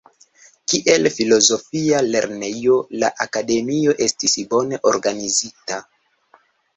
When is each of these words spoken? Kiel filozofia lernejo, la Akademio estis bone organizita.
Kiel 0.71 1.09
filozofia 1.17 1.99
lernejo, 2.15 2.77
la 3.03 3.11
Akademio 3.25 3.93
estis 4.07 4.33
bone 4.55 4.81
organizita. 4.93 5.79